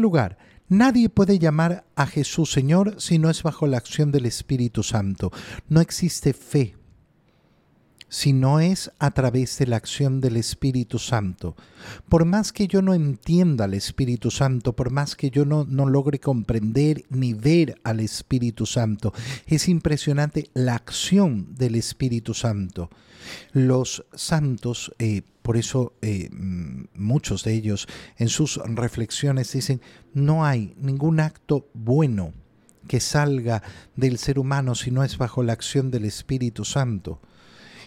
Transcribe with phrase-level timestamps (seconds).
[0.00, 4.82] lugar, Nadie puede llamar a Jesús Señor si no es bajo la acción del Espíritu
[4.82, 5.30] Santo.
[5.68, 6.74] No existe fe
[8.08, 11.56] si no es a través de la acción del Espíritu Santo.
[12.08, 16.20] Por más que yo no entienda al Espíritu Santo, por más que yo no, logre
[16.20, 19.12] comprender ni ver al Espíritu Santo,
[19.46, 22.90] es impresionante la acción del Espíritu Santo.
[23.52, 29.80] Los santos, eh, por eso eh, mm, muchos de ellos en sus reflexiones dicen,
[30.14, 32.32] no hay ningún acto bueno
[32.86, 33.64] que salga
[33.96, 37.20] del ser humano si no es bajo la acción del Espíritu Santo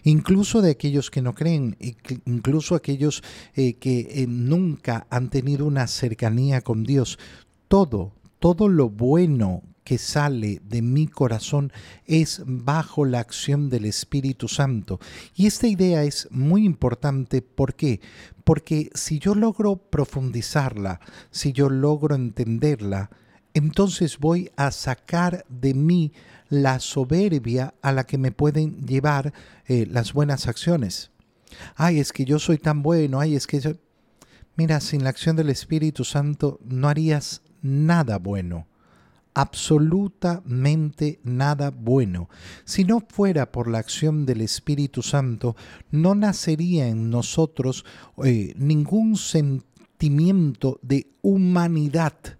[0.03, 1.77] incluso de aquellos que no creen,
[2.25, 3.23] incluso aquellos
[3.55, 7.19] eh, que eh, nunca han tenido una cercanía con Dios.
[7.67, 11.73] Todo, todo lo bueno que sale de mi corazón
[12.05, 14.99] es bajo la acción del Espíritu Santo.
[15.35, 17.41] Y esta idea es muy importante.
[17.41, 17.99] ¿Por qué?
[18.43, 20.99] Porque si yo logro profundizarla,
[21.31, 23.09] si yo logro entenderla,
[23.53, 26.13] entonces voy a sacar de mí
[26.49, 29.33] la soberbia a la que me pueden llevar
[29.67, 31.11] eh, las buenas acciones.
[31.75, 33.71] Ay, es que yo soy tan bueno, ay, es que yo...
[34.55, 38.67] Mira, sin la acción del Espíritu Santo no harías nada bueno,
[39.33, 42.29] absolutamente nada bueno.
[42.65, 45.55] Si no fuera por la acción del Espíritu Santo,
[45.91, 47.85] no nacería en nosotros
[48.23, 52.38] eh, ningún sentimiento de humanidad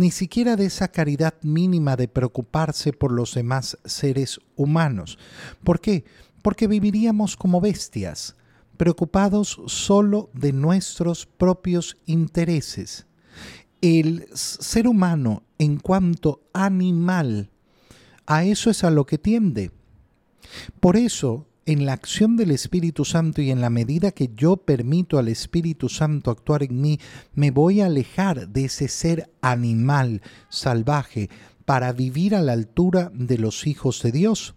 [0.00, 5.18] ni siquiera de esa caridad mínima de preocuparse por los demás seres humanos.
[5.62, 6.06] ¿Por qué?
[6.40, 8.34] Porque viviríamos como bestias,
[8.78, 13.06] preocupados solo de nuestros propios intereses.
[13.82, 17.50] El ser humano en cuanto animal,
[18.24, 19.70] a eso es a lo que tiende.
[20.80, 25.18] Por eso en la acción del Espíritu Santo y en la medida que yo permito
[25.20, 26.98] al Espíritu Santo actuar en mí,
[27.32, 31.30] me voy a alejar de ese ser animal salvaje
[31.64, 34.56] para vivir a la altura de los hijos de Dios.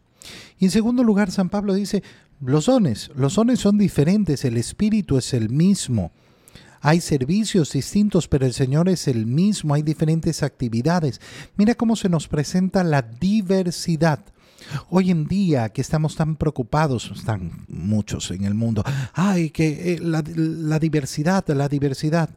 [0.57, 2.01] Y en segundo lugar, San Pablo dice,
[2.41, 6.11] los dones, los dones son diferentes, el Espíritu es el mismo.
[6.81, 11.21] Hay servicios distintos, pero el Señor es el mismo, hay diferentes actividades.
[11.57, 14.32] Mira cómo se nos presenta la diversidad.
[14.89, 19.99] Hoy en día que estamos tan preocupados, están muchos en el mundo, ay, que eh,
[19.99, 22.29] la, la diversidad, la diversidad.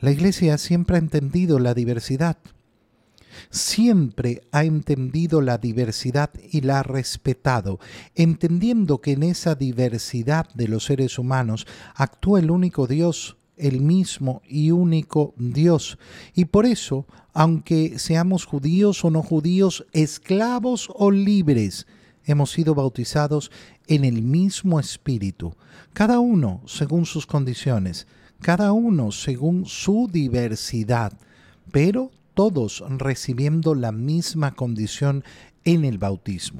[0.00, 2.36] La iglesia siempre ha entendido la diversidad.
[3.50, 7.80] Siempre ha entendido la diversidad y la ha respetado,
[8.14, 14.42] entendiendo que en esa diversidad de los seres humanos actúa el único Dios, el mismo
[14.48, 15.98] y único Dios.
[16.34, 21.86] Y por eso, aunque seamos judíos o no judíos, esclavos o libres,
[22.24, 23.50] hemos sido bautizados
[23.86, 25.54] en el mismo Espíritu,
[25.92, 28.06] cada uno según sus condiciones,
[28.40, 31.12] cada uno según su diversidad,
[31.70, 35.24] pero todos recibiendo la misma condición
[35.64, 36.52] en el bautismo.